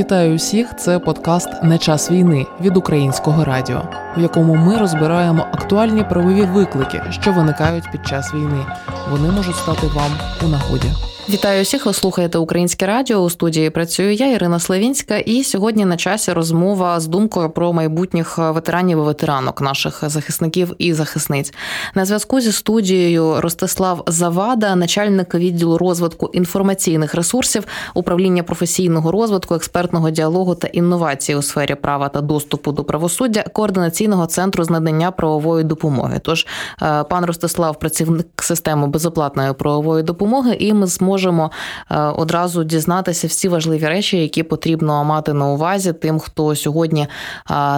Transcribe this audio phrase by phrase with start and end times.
[0.00, 0.76] Вітаю усіх!
[0.76, 3.82] Це подкаст Не час війни від українського радіо,
[4.16, 8.66] в якому ми розбираємо актуальні правові виклики, що виникають під час війни.
[9.10, 10.12] Вони можуть стати вам
[10.44, 10.88] у нагоді.
[11.28, 11.86] Вітаю всіх.
[11.86, 13.18] Ви слухаєте українське радіо.
[13.18, 18.38] У студії працюю я, Ірина Славінська, і сьогодні на часі розмова з думкою про майбутніх
[18.38, 21.52] ветеранів і ветеранок наших захисників і захисниць.
[21.94, 27.64] На зв'язку зі студією Ростислав Завада, начальник відділу розвитку інформаційних ресурсів,
[27.94, 34.26] управління професійного розвитку, експертного діалогу та інновації у сфері права та доступу до правосуддя, координаційного
[34.26, 36.20] центру з надання правової допомоги.
[36.22, 36.46] Тож
[36.82, 41.50] е, пан Ростислав, працівник системи безоплатної правової допомоги, і ми зможемо можемо
[41.90, 47.08] е, одразу дізнатися всі важливі речі, які потрібно мати на увазі тим, хто сьогодні е,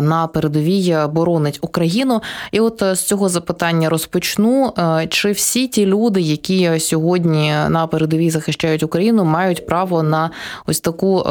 [0.00, 2.22] на передовій боронить Україну.
[2.52, 4.72] І от е, з цього запитання розпочну:
[5.08, 10.30] чи всі ті люди, які сьогодні на передовій захищають Україну, мають право на
[10.67, 11.24] ось таку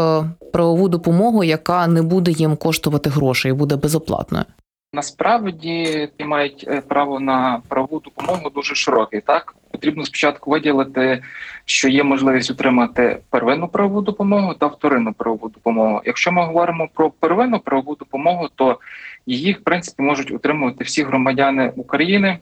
[0.54, 4.46] правову допомогу, яка не буде їм коштувати грошей, буде безоплатною?
[4.94, 9.22] Насправді мають право на правову допомогу дуже широкий.
[9.22, 11.24] Так потрібно спочатку виділити,
[11.66, 16.02] що є можливість отримати первинну правову допомогу та вторинну правову допомогу.
[16.06, 18.80] Якщо ми говоримо про первинну правову допомогу, то
[19.26, 22.40] її в принципі можуть отримувати всі громадяни України.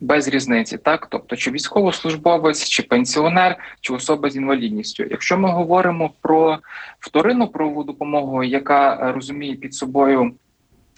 [0.00, 5.04] Без різниці, так тобто, чи військовослужбовець, чи пенсіонер, чи особа з інвалідністю.
[5.10, 6.58] Якщо ми говоримо про
[7.00, 10.45] вторинну правову допомогу, яка розуміє під собою е,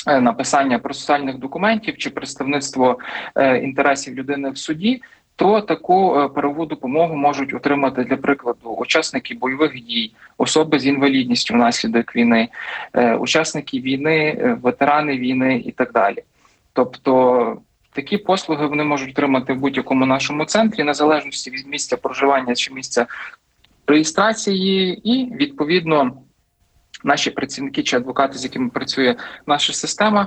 [0.06, 2.98] написання процесуальних документів чи представництво
[3.34, 5.02] е, інтересів людини в суді,
[5.38, 11.54] то таку е, правову допомогу можуть отримати для прикладу учасники бойових дій, особи з інвалідністю
[11.54, 12.48] внаслідок війни,
[12.92, 16.22] е, учасники війни, е, ветерани війни і так далі.
[16.72, 17.56] Тобто
[17.92, 23.06] такі послуги вони можуть отримати в будь-якому нашому центрі, незалежності від місця проживання чи місця
[23.86, 26.12] реєстрації, і відповідно.
[27.04, 30.26] Наші працівники чи адвокати, з якими працює наша система,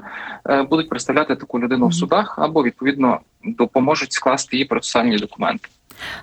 [0.70, 5.70] будуть представляти таку людину в судах або відповідно допоможуть скласти її процесуальні документи.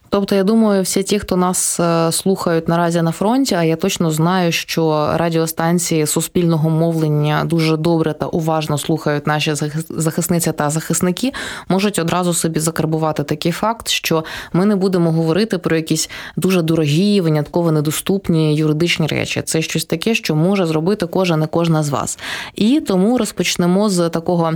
[0.08, 4.10] Тобто, я думаю, всі ті, хто нас е, слухають наразі на фронті, а я точно
[4.10, 9.54] знаю, що радіостанції суспільного мовлення дуже добре та уважно слухають наші
[9.90, 11.32] захисниці та захисники,
[11.68, 17.20] можуть одразу собі закарбувати такий факт, що ми не будемо говорити про якісь дуже дорогі,
[17.20, 19.42] винятково недоступні юридичні речі.
[19.42, 22.18] Це щось таке, що може зробити кожен і кожна з вас.
[22.54, 24.52] І тому розпочнемо з такого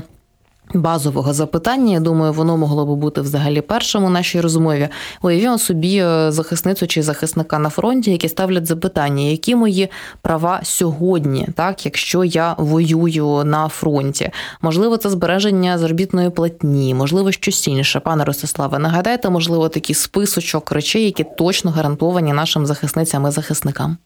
[0.75, 1.93] базового запитання.
[1.93, 4.89] Я думаю, воно могло би бути взагалі першим у нашій розмові.
[5.23, 9.89] Уявімо собі е, захисницю чи захисника на фронті, які ставлять запитання, які мої
[10.23, 14.31] права сьогодні, так якщо я воюю на фронті.
[14.63, 18.01] Можливо, це збереження заробітної платні, можливо, щось інше.
[18.01, 23.97] Пане Ростиславе, нагадайте, можливо, такий списочок речей, які точно гарантовані нашим захисницям і захисникам.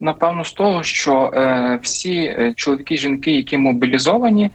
[0.00, 4.50] Напевно, з того, що е, всі е, чоловіки жінки, які мобілізовані,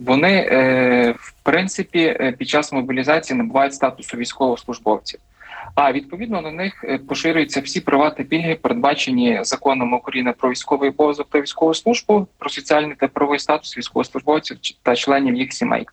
[0.00, 5.20] вони е, в принципі е, під час мобілізації набувають статусу військовослужбовців.
[5.74, 10.90] А відповідно на них е, поширюються всі права та пільги, передбачені законом України про військовий
[10.90, 15.86] обов'язок та військову службу, про соціальний та правовий статус військовослужбовців та членів їх сімей.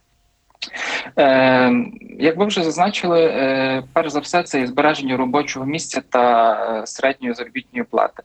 [1.17, 1.85] Е,
[2.19, 7.33] Як ви вже зазначили, е, перш за все, це збереження робочого місця та е, середньої
[7.33, 8.23] заробітної плати.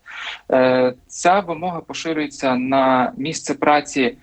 [1.06, 4.16] Ця вимога поширюється на місце праці,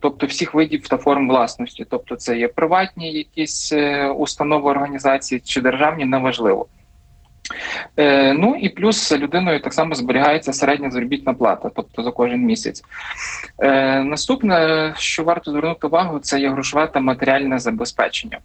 [0.00, 3.72] тобто всіх видів та форм власності, тобто це є приватні якісь
[4.16, 6.66] установи організації чи державні, неважливо.
[7.96, 12.82] Е, ну і плюс людиною так само зберігається середня заробітна плата, тобто за кожен місяць.
[13.58, 18.38] Е, наступне, що варто звернути увагу, це є грошове та матеріальне забезпечення.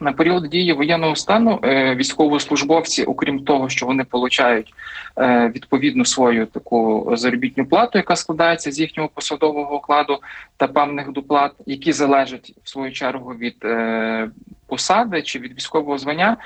[0.00, 4.74] На період дії воєнного стану е, військовослужбовці, окрім того, що вони получають
[5.18, 10.18] е, відповідну свою таку заробітну плату, яка складається з їхнього посадового окладу
[10.56, 14.30] та певних доплат, які залежать в свою чергу від е,
[14.66, 16.36] посади чи від військового звання.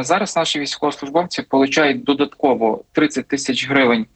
[0.00, 4.06] Зараз наші військовослужбовці получають додатково 30 тисяч гривень.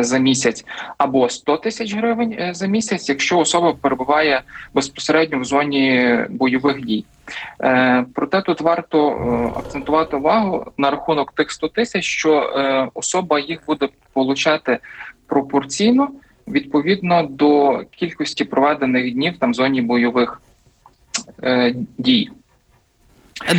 [0.00, 0.64] За місяць
[0.98, 4.42] або 100 тисяч гривень за місяць, якщо особа перебуває
[4.74, 7.04] безпосередньо в зоні бойових дій.
[7.62, 13.40] Е, проте тут варто е, акцентувати увагу на рахунок тих 100 тисяч, що е, особа
[13.40, 14.78] їх буде получати
[15.26, 16.08] пропорційно
[16.48, 20.42] відповідно до кількості проведених днів там в зоні бойових
[21.98, 22.30] дій.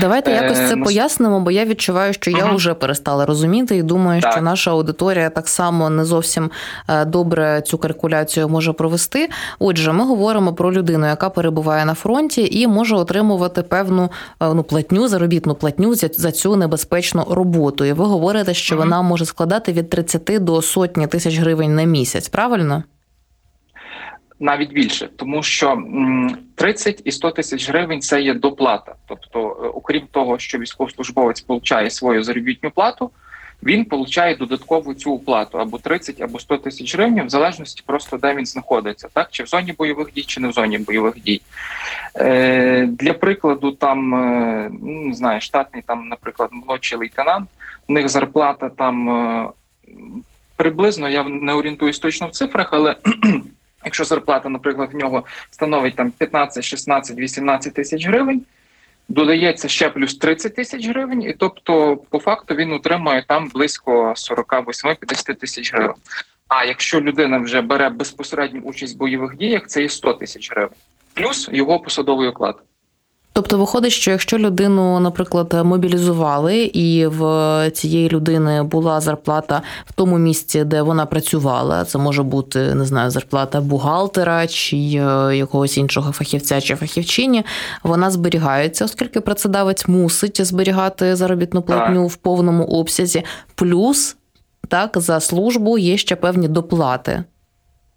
[0.02, 4.31] Давайте якось це пояснимо, бо я відчуваю, що я вже перестала розуміти, і думаю, так.
[4.31, 6.52] що наша аудиторія так само не зовсім
[7.06, 9.30] добре цю калькуляцію може провести.
[9.60, 14.12] Отже, ми говоримо про людину, яка перебуває на фронті і може отримувати певну
[14.42, 17.86] ну платню, заробітну платню за цю небезпечну роботу.
[17.86, 22.30] І ви говорите, що вона може складати від 30 до сотні тисяч гривень на місяць.
[22.30, 22.84] Правильно?
[24.39, 25.83] Навіть більше, тому що
[26.56, 28.95] 30 і 100 тисяч гривень це є доплата.
[29.07, 33.12] Тобто, е, окрім того, що військовослужбовець получає свою заробітну плату,
[33.63, 38.35] він получає додаткову цю оплату або 30, або 100 тисяч гривень, в залежності просто де
[38.35, 41.41] він знаходиться, так чи в зоні бойових дій, чи не в зоні бойових дій.
[42.15, 47.50] Е, Для прикладу, там е, ну, не знаю, штатний там, наприклад, молодший лейтенант,
[47.88, 49.50] у них зарплата там е,
[50.56, 52.95] приблизно я не орієнтуюсь точно в цифрах, але
[53.85, 58.41] Якщо зарплата, наприклад, в нього становить там 15, 16, 18 тисяч гривень,
[59.09, 65.35] додається ще плюс 30 тисяч гривень, і тобто, по факту, він отримує там близько 48-50
[65.35, 65.95] тисяч гривень.
[66.47, 70.77] А якщо людина вже бере безпосередню участь в бойових діях, це є 100 тисяч гривень,
[71.13, 72.62] плюс його посадовий оклад.
[73.35, 80.18] Тобто виходить, що якщо людину, наприклад, мобілізували, і в цієї людини була зарплата в тому
[80.18, 86.12] місці, де вона працювала, це може бути не знаю, зарплата бухгалтера чи е, якогось іншого
[86.12, 87.45] фахівця чи фахівчині,
[87.83, 93.24] вона зберігається, оскільки працедавець мусить зберігати заробітну платню в повному обсязі,
[93.56, 94.15] плюс
[94.68, 97.24] так за службу є ще певні доплати.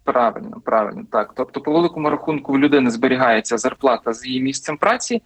[0.07, 1.33] Правильно, правильно, так.
[1.35, 5.21] Тобто, по великому рахунку в людини зберігається зарплата з її місцем праці,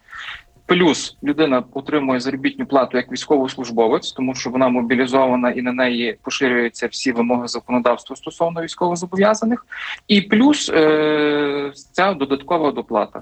[0.65, 6.87] плюс людина отримує заробітну плату як військовослужбовець, тому що вона мобілізована і на неї поширюються
[6.87, 9.65] всі вимоги законодавства стосовно військовозобов'язаних,
[10.07, 13.21] і плюс е- ця додаткова доплата.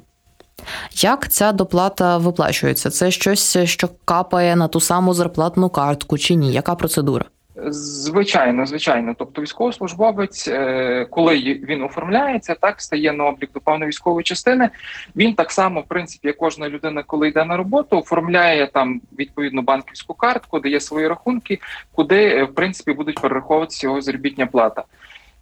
[0.96, 2.90] Як ця доплата виплачується?
[2.90, 6.54] Це щось, що капає на ту саму зарплатну картку чи ні?
[6.54, 7.26] Яка процедура?
[7.68, 9.16] Звичайно, звичайно.
[9.18, 14.70] Тобто, військовослужбовець, е, коли він оформляється, так стає на облік до певної військової частини.
[15.16, 19.62] Він так само, в принципі, як кожна людина, коли йде на роботу, оформляє там відповідну
[19.62, 21.60] банківську картку, дає свої рахунки,
[21.92, 24.84] куди е, в принципі будуть перераховуватися його заробітня плата.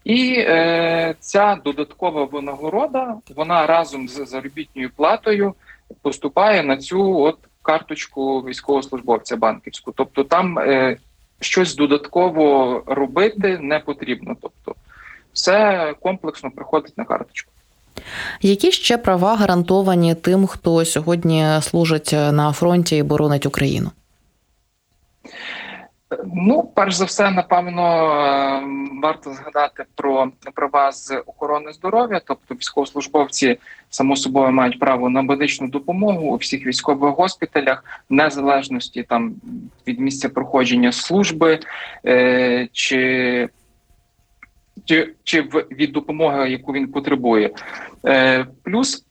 [0.03, 5.53] І е, ця додаткова винагорода, вона разом з заробітною платою
[6.01, 9.91] поступає на цю от карточку військовослужбовця банківську.
[9.91, 10.97] Тобто там е,
[11.39, 14.35] щось додатково робити не потрібно.
[14.41, 14.75] Тобто,
[15.33, 17.51] все комплексно приходить на карточку.
[18.41, 23.91] Які ще права гарантовані тим, хто сьогодні служить на фронті і боронить Україну?
[26.09, 27.81] Ну, перш за все, напевно,
[28.61, 33.57] ем, варто згадати про права з охорони здоров'я, тобто військовослужбовці
[33.89, 39.35] само собою мають право на медичну допомогу у всіх військових госпіталях, в незалежності там
[39.87, 41.59] від місця проходження служби
[42.05, 43.49] е, чи
[44.85, 47.51] чи, чи від допомоги, яку він потребує.
[48.05, 49.05] Е, Плюс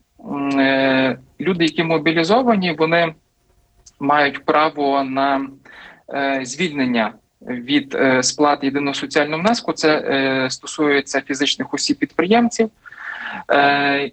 [0.58, 3.14] е, люди, які мобілізовані, вони
[4.00, 5.48] мають право на
[6.42, 7.12] звільнення
[7.42, 9.72] від е, сплати єдиного соціального внеску.
[9.72, 12.70] Це е, стосується фізичних осіб підприємців,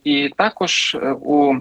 [0.04, 1.56] і також у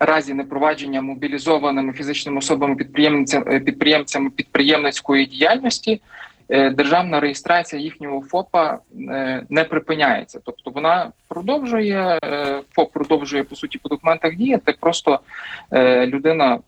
[0.00, 6.02] разі непровадження мобілізованими фізичними особами підприємцями підприємцями підприємницької діяльності.
[6.48, 8.78] Державна реєстрація їхнього ФОПа
[9.50, 12.18] не припиняється, тобто вона продовжує
[12.72, 14.74] ФОП продовжує по суті по документах діяти.
[14.80, 15.20] Просто
[16.06, 16.58] людина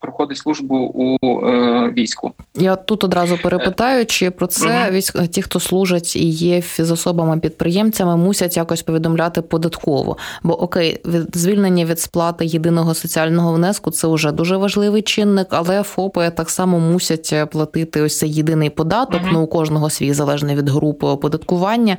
[0.00, 2.32] проходить службу у е, війську.
[2.54, 8.16] Я тут одразу перепитаю, чи про це військ ті, хто служать і є фізособами підприємцями,
[8.16, 10.16] мусять якось повідомляти податково.
[10.42, 15.82] Бо окей, від звільнення від сплати єдиного соціального внеску це вже дуже важливий чинник, але
[15.82, 19.22] ФОПи так само мусять платити ось цей єдиний податок.
[19.22, 21.96] uh Ну у кожного свій залежний від групи оподаткування.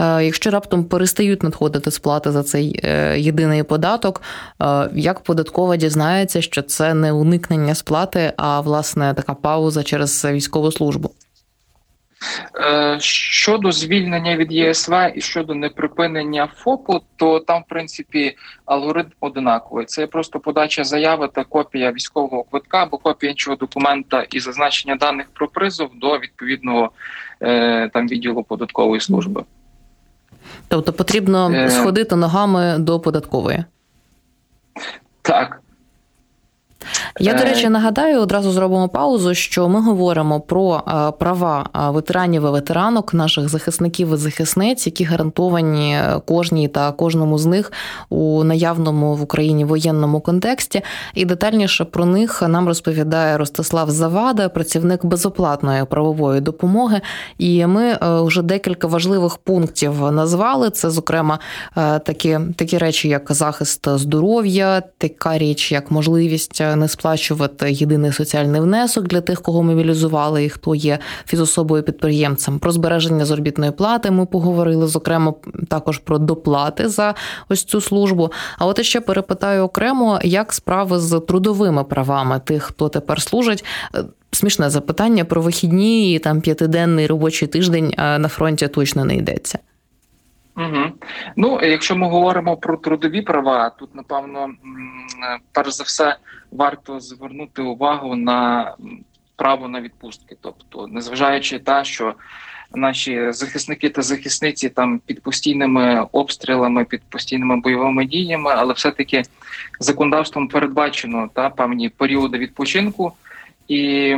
[0.00, 4.22] Е, якщо раптом перестають надходити сплати за цей е, єдиний податок,
[4.62, 10.24] е, як податкова дізнається, що це не уник уникнення сплати, а власне така пауза через
[10.24, 11.10] військову службу.
[12.64, 19.86] Е, щодо звільнення від ЄСВ і щодо неприпинення ФОПу, то там, в принципі, алгоритм одинаковий.
[19.86, 25.26] Це просто подача заяви та копія військового квитка або копія іншого документа і зазначення даних
[25.32, 26.90] про призов до відповідного
[27.42, 29.44] е, там відділу податкової служби.
[30.68, 31.70] Тобто потрібно е...
[31.70, 33.64] сходити ногами до податкової.
[35.22, 35.61] Так.
[37.20, 40.82] Я до речі нагадаю, одразу зробимо паузу, що ми говоримо про
[41.18, 47.72] права ветеранів і ветеранок, наших захисників і захисниць, які гарантовані кожній та кожному з них
[48.08, 50.82] у наявному в Україні воєнному контексті.
[51.14, 57.00] І детальніше про них нам розповідає Ростислав Завада, працівник безоплатної правової допомоги.
[57.38, 60.70] І ми вже декілька важливих пунктів назвали.
[60.70, 61.38] Це, зокрема,
[61.74, 69.08] такі такі речі, як захист здоров'я, така річ, як можливість не сплачувати єдиний соціальний внесок
[69.08, 72.58] для тих, кого мобілізували і хто є фізособою підприємцем.
[72.58, 75.34] Про збереження заробітної плати ми поговорили, зокрема,
[75.68, 77.14] також про доплати за
[77.48, 78.32] ось цю службу.
[78.58, 83.64] А от ще перепитаю окремо, як справи з трудовими правами тих, хто тепер служить.
[84.30, 89.58] Смішне запитання про вихідні і там п'ятиденний робочий тиждень на фронті точно не йдеться.
[90.56, 90.92] Угу.
[91.36, 94.50] Ну, якщо ми говоримо про трудові права, тут напевно
[95.52, 96.16] перш за все
[96.50, 98.74] варто звернути увагу на
[99.36, 102.14] право на відпустки, тобто, незважаючи те, що
[102.74, 109.22] наші захисники та захисниці там під постійними обстрілами, під постійними бойовими діями, але все-таки
[109.80, 113.12] законодавством передбачено та певні періоди відпочинку.
[113.68, 114.14] І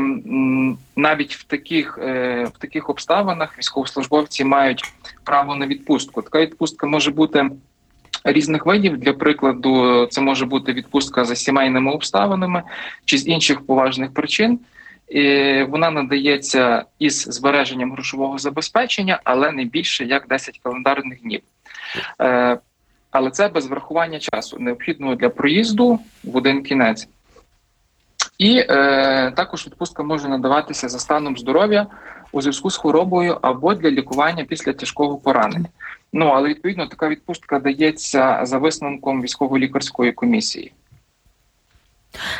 [0.97, 4.93] навіть в таких е, в таких обставинах військовослужбовці мають
[5.25, 6.23] право на відпустку.
[6.23, 7.51] Така відпустка може бути
[8.25, 8.97] різних видів.
[8.97, 12.63] Для прикладу, це може бути відпустка за сімейними обставинами
[13.05, 14.59] чи з інших поважних причин.
[15.09, 21.41] І Вона надається із збереженням грошового забезпечення, але не більше як 10 календарних днів.
[22.21, 22.59] Е,
[23.11, 27.09] але це без врахування часу, необхідного для проїзду в один кінець.
[28.39, 31.87] І е, також відпустка може надаватися за станом здоров'я
[32.33, 35.69] у зв'язку з хворобою або для лікування після тяжкого поранення.
[36.13, 40.73] Ну але відповідно така відпустка дається за висновком військово-лікарської комісії.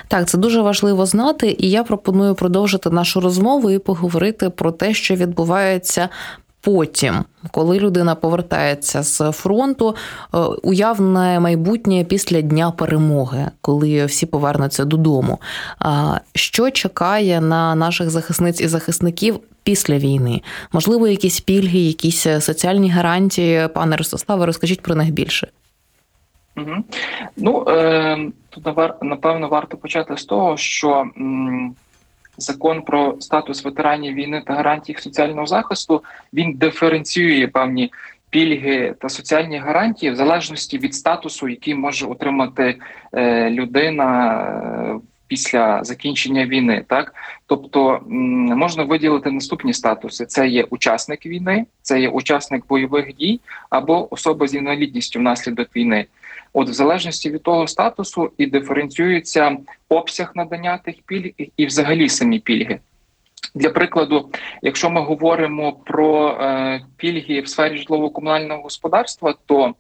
[0.09, 4.95] Так, це дуже важливо знати, і я пропоную продовжити нашу розмову і поговорити про те,
[4.95, 6.09] що відбувається
[6.65, 9.95] потім, коли людина повертається з фронту,
[10.35, 15.41] е, уявне майбутнє після дня перемоги, коли всі повернуться додому.
[16.35, 19.41] Що чекає на наших захисниць і захисників?
[19.63, 20.43] Після війни
[20.73, 25.49] можливо, якісь пільги, якісь соціальні гарантії, пане Ростиславе, розкажіть про них більше.
[26.57, 26.85] Угу.
[27.37, 28.19] Ну е,
[28.51, 28.67] тут
[29.03, 31.05] напевно варто почати з того, що
[32.37, 37.93] закон про статус ветеранів війни та гарантії соціального захисту він диференціює певні
[38.31, 42.79] пільги та соціальні гарантії в залежності від статусу, який може отримати
[43.13, 44.39] е, людина.
[44.95, 47.15] Е, після закінчення війни, так
[47.47, 48.01] тобто
[48.57, 54.47] можна виділити наступні статуси: це є учасник війни, це є учасник бойових дій або особа
[54.47, 56.07] з інвалідністю внаслідок війни.
[56.57, 59.57] От, в залежності від того статусу і диференціюється
[59.89, 62.81] обсяг надання тих пільг і взагалі самі пільги.
[63.55, 64.31] Для прикладу,
[64.63, 69.75] якщо ми говоримо про е, пільги в сфері житлово-комунального господарства, то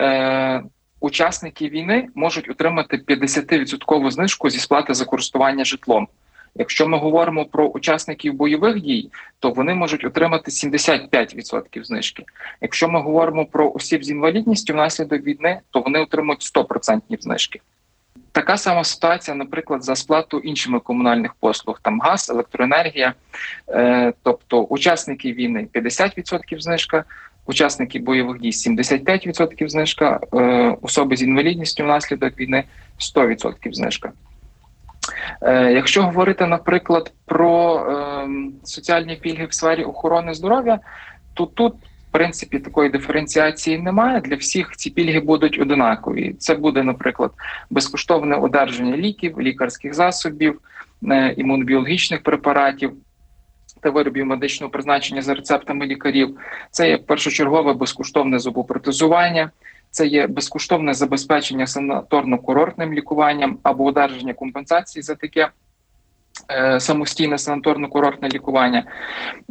[0.00, 0.62] е,
[1.00, 6.08] учасники війни можуть отримати 50% знижку зі сплати за користування житлом.
[6.54, 12.24] Якщо ми говоримо про учасників бойових дій, то вони можуть отримати 75% знижки.
[12.60, 17.60] Якщо ми говоримо про осіб з інвалідністю внаслідок війни, то вони отримують 100% знижки.
[18.32, 23.14] Така сама ситуація, наприклад, за сплату іншими комунальних послуг, там газ, електроенергія,
[23.68, 27.04] е, тобто учасники війни 50% знижка,
[27.46, 32.64] учасники бойових дій 75% знижка, е, особи з інвалідністю внаслідок війни
[32.98, 34.12] 100% знижка.
[35.42, 38.28] Е, якщо говорити, наприклад, про е,
[38.64, 40.78] соціальні пільги в сфері охорони здоров'я,
[41.34, 44.20] то тут в принципі такої диференціації немає.
[44.20, 46.34] Для всіх ці пільги будуть одинакові.
[46.38, 47.30] Це буде, наприклад,
[47.70, 50.60] безкоштовне одержання ліків, лікарських засобів,
[51.10, 52.92] е, імунобіологічних препаратів.
[53.80, 56.38] Та виробів медичного призначення за рецептами лікарів,
[56.70, 59.50] це є першочергове безкоштовне зубопротезування,
[59.92, 65.50] це є безкоштовне забезпечення санаторно-курортним лікуванням або одержання компенсації за таке.
[66.50, 68.84] Е, самостійне санаторно-курортне лікування,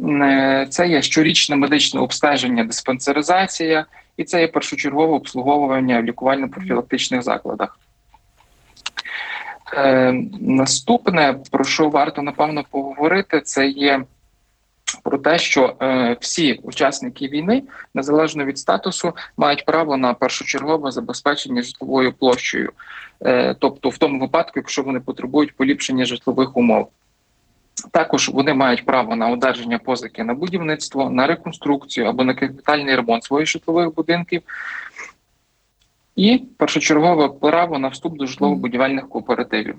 [0.00, 7.78] е, це є щорічне медичне обстеження, диспансеризація, і це є першочергове обслуговування в лікувально-профілактичних закладах.
[9.74, 14.04] Е, наступне, про що варто напевно поговорити, це є
[15.02, 17.62] про те, що е, всі учасники війни,
[17.94, 22.72] незалежно від статусу, мають право на першочергове забезпечення житловою площею,
[23.24, 26.88] е, тобто в тому випадку, якщо вони потребують поліпшення житлових умов.
[27.90, 33.24] Також вони мають право на одержання позики на будівництво, на реконструкцію або на капітальний ремонт
[33.24, 34.42] своїх житлових будинків,
[36.16, 39.76] і першочергове право на вступ до житлово-будівельних кооперативів.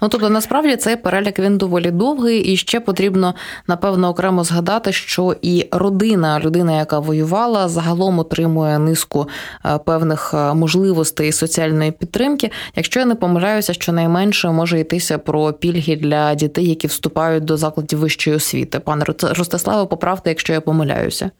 [0.00, 3.34] Ну тобто, насправді цей перелік він доволі довгий, і ще потрібно
[3.66, 9.28] напевно окремо згадати, що і родина, людина, яка воювала, загалом отримує низку
[9.64, 12.50] е, певних е, можливостей соціальної підтримки.
[12.76, 17.56] Якщо я не помиляюся, що найменше може йтися про пільги для дітей, які вступають до
[17.56, 18.80] закладів вищої освіти.
[18.80, 21.30] Пане Ростиславе, поправте, якщо я помиляюся.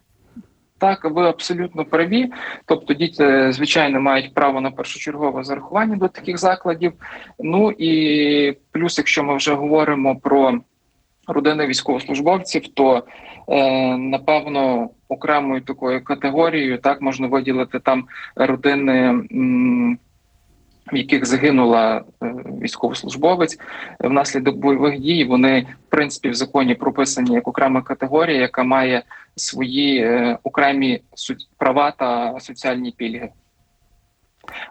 [0.79, 2.33] Так, ви абсолютно праві.
[2.67, 6.93] Тобто, діти, звичайно, мають право на першочергове зарахування до таких закладів.
[7.39, 10.61] Ну і плюс, якщо ми вже говоримо про
[11.27, 13.03] родини військовослужбовців, то
[13.49, 18.05] е, напевно окремою такою категорією так можна виділити там
[18.37, 19.09] родини.
[19.33, 19.99] М-
[20.93, 22.27] в яких загинула е,
[22.63, 23.59] військовослужбовець
[24.01, 29.03] внаслідок бойових дій, вони в принципі в законі прописані як окрема категорія, яка має
[29.37, 31.01] свої е, окремі
[31.59, 33.29] права та соціальні пільги.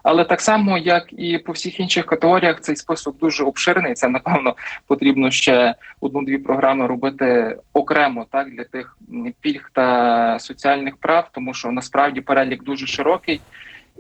[0.04, 3.94] Але так само, як і по всіх інших категоріях, цей список дуже обширний.
[3.94, 4.56] Це напевно
[4.88, 8.98] потрібно ще одну-дві програми робити окремо так для тих
[9.42, 13.42] пільг та соціальних прав, тому що насправді перелік дуже широкий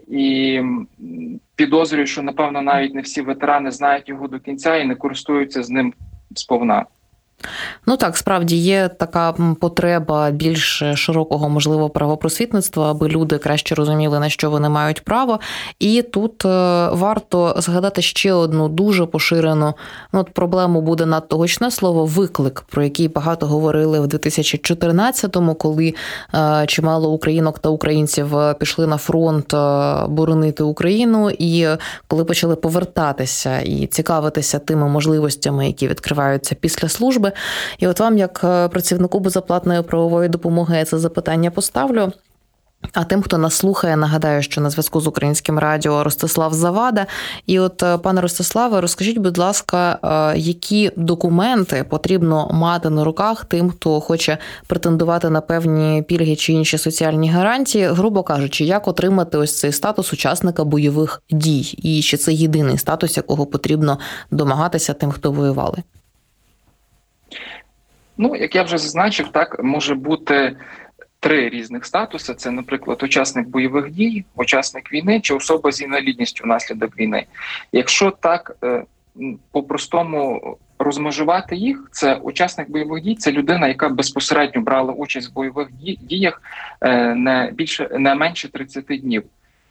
[0.07, 0.61] і
[1.55, 5.69] підозрюю, що напевно навіть не всі ветерани знають його до кінця і не користуються з
[5.69, 5.93] ним
[6.35, 6.85] сповна.
[7.85, 14.29] Ну так, справді є така потреба більш широкого, можливо, правопросвітництва, аби люди краще розуміли, на
[14.29, 15.39] що вони мають право.
[15.79, 16.49] І тут е,
[16.91, 19.73] варто згадати ще одну дуже поширену
[20.13, 25.93] ну, от проблему буде надто гучне слово виклик, про який багато говорили в 2014-му, коли
[26.33, 29.53] е, чимало українок та українців е, пішли на фронт
[30.09, 31.67] боронити Україну, і
[32.07, 37.31] коли почали повертатися і цікавитися тими можливостями, які відкриваються після служби.
[37.77, 42.11] І от вам, як е, працівнику безоплатної правової допомоги, я це запитання поставлю.
[42.93, 47.05] А тим, хто нас слухає, нагадаю, що на зв'язку з українським радіо Ростислав Завада.
[47.45, 49.99] І, от, е, пане Ростиславе, розкажіть, будь ласка,
[50.33, 54.37] е, які документи потрібно мати на руках тим, хто хоче
[54.67, 60.13] претендувати на певні пільги чи інші соціальні гарантії, грубо кажучи, як отримати ось цей статус
[60.13, 63.99] учасника бойових дій, і чи це єдиний статус, якого потрібно
[64.31, 65.83] домагатися тим, хто воювали?
[68.17, 70.57] Ну, як я вже зазначив, так може бути
[71.19, 76.97] три різних статуси: це, наприклад, учасник бойових дій, учасник війни чи особа з інвалідністю внаслідок
[76.97, 77.25] війни.
[77.71, 78.83] Якщо так е,
[79.51, 85.67] по-простому розмежувати їх, це учасник бойових дій, це людина, яка безпосередньо брала участь в бойових
[86.01, 86.41] діях
[86.81, 89.23] е, не більше не менше 30 днів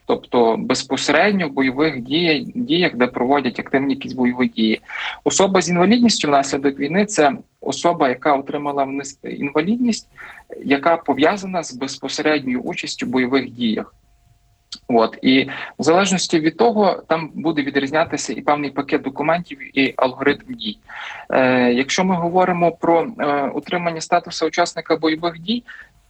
[0.07, 2.01] тобто безпосередньо в бойових
[2.55, 4.81] діях, де проводять активні якісь бойові дії.
[5.25, 8.89] Особа з інвалідністю внаслідок війни це особа, яка отримала
[9.23, 10.09] інвалідність,
[10.65, 13.95] яка пов'язана з безпосередньою участю в бойових діях.
[14.89, 20.55] От і в залежності від того, там буде відрізнятися і певний пакет документів, і алгоритм
[20.55, 20.79] дій.
[21.31, 25.65] Е, Якщо ми говоримо про е, отримання статусу учасника бойових дій,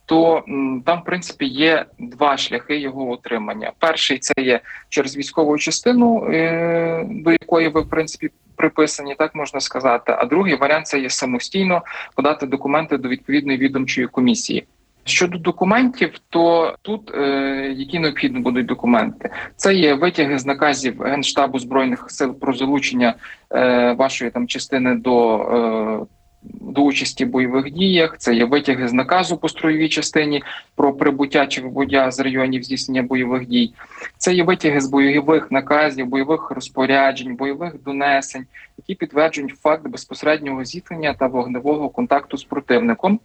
[0.06, 0.44] то
[0.86, 3.72] там, в принципі, є два шляхи його отримання.
[3.78, 9.60] Перший це є через військову частину, е, до якої ви в принципі приписані, так можна
[9.60, 10.14] сказати.
[10.18, 11.82] А другий варіант це є самостійно
[12.16, 14.66] подати документи до відповідної відомчої комісії.
[15.06, 21.58] Щодо документів, то тут е, які необхідні будуть документи, це є витяги з наказів генштабу
[21.58, 23.14] збройних сил про залучення
[23.50, 26.06] е, вашої там частини до е,
[26.44, 28.18] до участі в бойових діях.
[28.18, 30.42] Це є витяги з наказу по строєвій частині
[30.74, 33.74] про прибуття чи вибуття з районів здійснення бойових дій.
[34.18, 38.46] Це є витяги з бойових наказів, бойових розпоряджень, бойових донесень,
[38.78, 43.20] які підтверджують факт безпосереднього зіткнення та вогневого контакту з противником.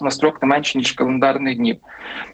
[0.00, 1.76] На строк не менше ніж календарних днів,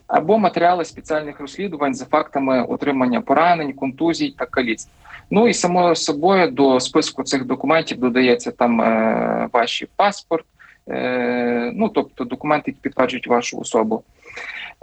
[0.07, 4.91] або матеріали спеціальних розслідувань за фактами отримання поранень, контузій та каліцтв.
[5.31, 10.45] Ну і само собою до списку цих документів додається там е, ваш паспорт,
[10.89, 14.03] е, ну тобто документи, які підтверджують вашу особу.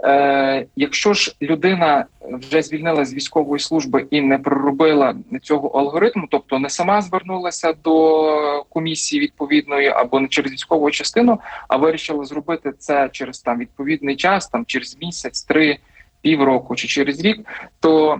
[0.03, 6.59] Е, Якщо ж людина вже звільнила з військової служби і не проробила цього алгоритму, тобто
[6.59, 13.09] не сама звернулася до комісії відповідної або не через військову частину, а вирішила зробити це
[13.11, 15.77] через там відповідний час, там через місяць, три
[16.21, 17.47] півроку чи через рік,
[17.79, 18.19] то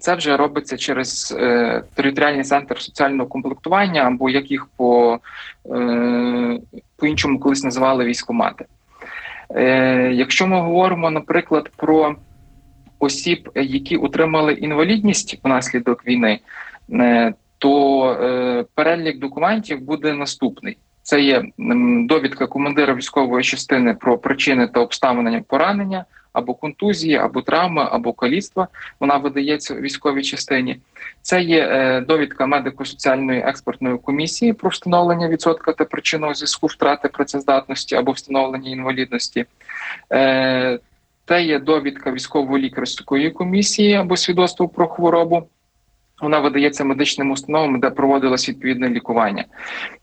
[0.00, 5.18] це вже робиться через е, територіальний центр соціального комплектування, або як їх по
[5.66, 6.58] е,
[6.96, 8.64] по іншому колись називали військомати.
[9.54, 12.16] Е, Якщо ми говоримо, наприклад, про
[12.98, 16.40] осіб, які отримали інвалідність внаслідок війни,
[16.92, 20.78] е, то е, перелік документів буде наступний.
[21.02, 21.44] Це є
[22.04, 28.68] довідка командира військової частини про причини та обставини поранення або контузії, або травми, або каліцтва.
[29.00, 30.80] Вона видається військовій частині.
[31.22, 37.94] Це є е, довідка медико-соціальної експертної комісії про встановлення відсотка та причинного зв'язку втрати працездатності
[37.96, 39.44] або встановлення інвалідності.
[40.12, 40.78] Е,
[41.28, 45.48] це є довідка військово-лікарської комісії або свідоцтво про хворобу.
[46.20, 49.44] Вона видається медичним установам, де проводилось відповідне лікування,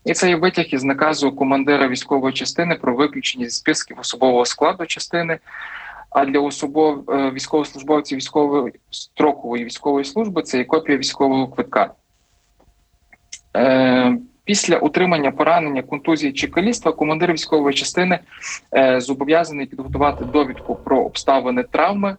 [0.04, 4.86] і це є витяг із наказу командира військової частини про виключення зі списків особового складу
[4.86, 5.38] частини.
[6.10, 11.94] А для особов е, військовослужбовців військової строкової військової служби це є копія військового квитка.
[13.56, 18.18] Е, після утримання поранення, контузії чи каліства командир військової частини
[18.76, 22.16] е, зобов'язаний підготувати довідку про обставини травми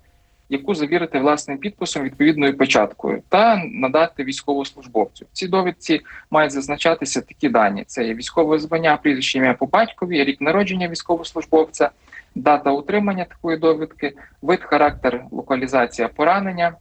[0.50, 5.26] яку завірити власним підписом відповідною печаткою, та надати військовослужбовцю.
[5.34, 10.42] Ці довідці мають зазначатися такі дані: це є військове звання, прізвище ім'я по батькові, рік
[10.42, 11.90] народження військовослужбовця,
[12.36, 16.74] дата утримання такої довідки, вид, характер, локалізація поранення,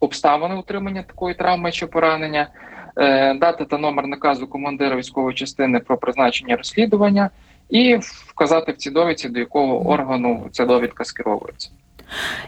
[0.00, 2.48] обставини утримання такої травми чи поранення.
[3.00, 7.30] Е, дата та номер наказу командира військової частини про призначення розслідування,
[7.70, 7.96] і
[8.26, 11.70] вказати в цій довідці, до якого органу ця довідка скеровується.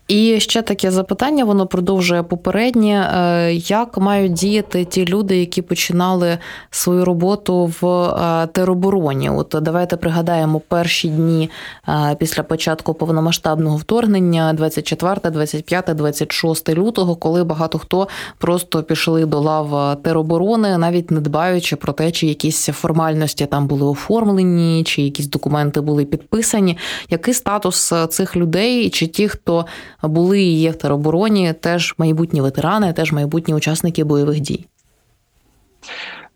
[0.09, 3.11] І ще таке запитання, воно продовжує попереднє.
[3.15, 6.39] Е, як мають діяти ті люди, які починали
[6.71, 9.31] свою роботу в е, теробороні?
[9.31, 11.51] От давайте пригадаємо перші дні
[11.89, 19.41] е, після початку повномасштабного вторгнення, 24, 25, 26 лютого, коли багато хто просто пішли до
[19.41, 25.27] лав тероборони, навіть не дбаючи про те, чи якісь формальності там були оформлені, чи якісь
[25.27, 26.77] документи були підписані.
[27.11, 29.67] Який статус цих людей, чи ті, хто хто
[30.09, 34.67] були і є в теробороні, теж майбутні ветерани, теж майбутні учасники бойових дій.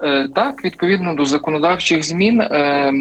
[0.03, 2.93] Е, так, відповідно до законодавчих змін, е,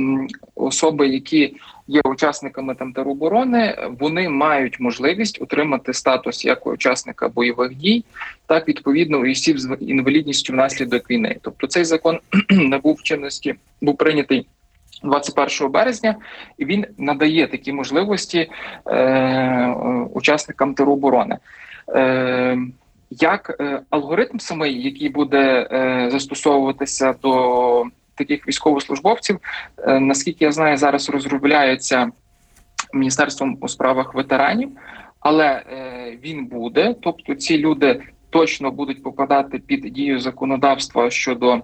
[0.55, 1.55] особи, які
[1.87, 8.05] є учасниками там тероборони, вони мають можливість отримати статус як учасника бойових дій,
[8.45, 11.35] так відповідно і осіб з інвалідністю внаслідок війни.
[11.41, 14.45] Тобто цей закон набув чинності, був прийнятий
[15.03, 16.15] 21 березня,
[16.57, 18.49] і він надає такі можливості
[18.87, 19.75] е,
[20.13, 21.37] учасникам тероборони.
[21.89, 22.57] Е,
[23.09, 27.85] Як е, алгоритм самий, який буде е, застосовуватися до
[28.15, 29.39] таких військовослужбовців,
[29.77, 32.11] е, наскільки я знаю, зараз розробляється
[32.93, 34.69] міністерством у справах ветеранів,
[35.19, 35.63] але е,
[36.23, 41.61] він буде, тобто ці люди точно будуть попадати під дію законодавства щодо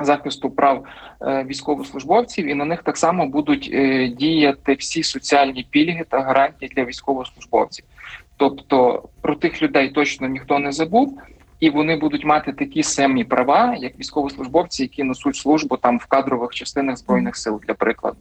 [0.00, 0.84] захисту прав
[1.22, 6.72] е, військовослужбовців, і на них так само будуть е, діяти всі соціальні пільги та гарантії
[6.76, 7.84] для військовослужбовців.
[8.36, 11.18] Тобто про тих людей точно ніхто не забув,
[11.60, 16.50] і вони будуть мати такі самі права, як військовослужбовці, які несуть службу там в кадрових
[16.50, 18.16] частинах збройних сил, для прикладу.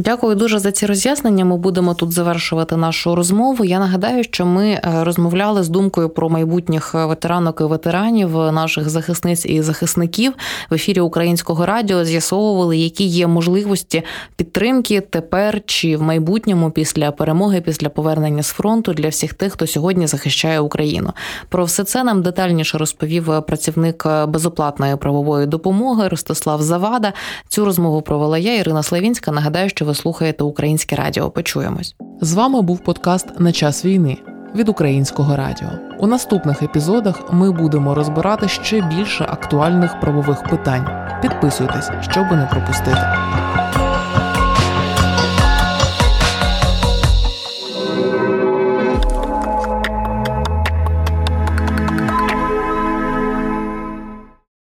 [0.00, 1.44] Дякую дуже за ці роз'яснення.
[1.44, 3.64] Ми будемо тут завершувати нашу розмову.
[3.64, 9.46] Я нагадаю, що ми е, розмовляли з думкою про майбутніх ветеранок і ветеранів, наших захисниць
[9.46, 10.32] і захисників
[10.70, 12.04] в ефірі Українського радіо.
[12.04, 14.02] З'ясовували, які є можливості
[14.36, 19.66] підтримки тепер чи в майбутньому після перемоги, після повернення з фронту для всіх тих, хто
[19.66, 21.12] сьогодні захищає Україну.
[21.48, 27.12] Про все це нам детальніше розповів працівник безоплатної правової допомоги Ростислав Завада.
[27.48, 29.32] Цю розмову провела я, Ірина Славінська.
[29.32, 31.30] Нагадаю, що ви слухаєте українське радіо.
[31.30, 31.94] Почуємось.
[32.20, 34.16] З вами був подкаст на час війни
[34.54, 35.68] від українського радіо.
[35.98, 40.88] У наступних епізодах ми будемо розбирати ще більше актуальних правових питань.
[41.22, 43.02] Підписуйтесь, щоб не пропустити.